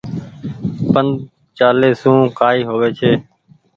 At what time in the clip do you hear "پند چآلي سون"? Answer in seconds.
0.93-2.17